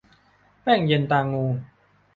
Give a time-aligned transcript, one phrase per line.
[0.61, 1.45] แป้งเย็นตรางู